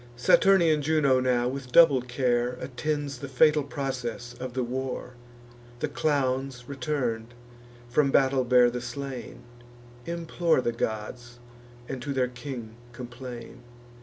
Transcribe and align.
Saturnian 0.15 0.81
Juno 0.81 1.19
now, 1.19 1.47
with 1.47 1.71
double 1.71 2.01
care, 2.01 2.57
Attends 2.59 3.19
the 3.19 3.27
fatal 3.27 3.61
process 3.61 4.33
of 4.33 4.53
the 4.55 4.63
war. 4.63 5.13
The 5.77 5.87
clowns, 5.89 6.67
return'd, 6.67 7.35
from 7.87 8.09
battle 8.09 8.43
bear 8.43 8.71
the 8.71 8.81
slain, 8.81 9.41
Implore 10.07 10.59
the 10.59 10.71
gods, 10.71 11.37
and 11.87 12.01
to 12.01 12.13
their 12.13 12.29
king 12.29 12.77
complain. 12.93 13.61